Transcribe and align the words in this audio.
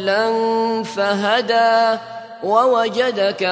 ضالا 0.00 0.82
فهدى 0.82 1.98
ووجدك 2.42 3.42